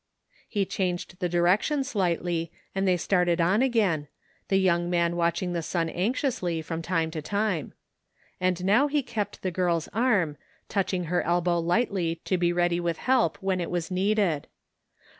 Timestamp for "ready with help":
12.51-13.37